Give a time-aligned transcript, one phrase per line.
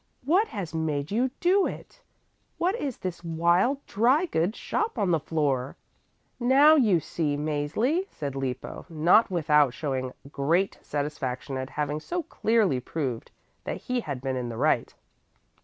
[0.25, 2.01] What has made you do it?
[2.57, 5.75] What is this wild dry goods shop on the floor?"
[6.39, 12.79] "Now, you see, Mäzli," said Lippo, not without showing great satisfaction at having so clearly
[12.79, 13.29] proved
[13.63, 14.91] that he had been in the right.